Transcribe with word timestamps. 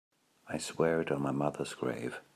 I 0.47 0.57
swear 0.57 0.99
it 1.01 1.11
on 1.11 1.21
my 1.21 1.29
mother's 1.29 1.75
grave. 1.75 2.21